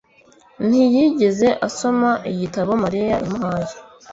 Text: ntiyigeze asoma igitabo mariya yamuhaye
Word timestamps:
ntiyigeze 0.67 1.47
asoma 1.67 2.09
igitabo 2.31 2.71
mariya 2.83 3.05
yamuhaye 3.13 3.71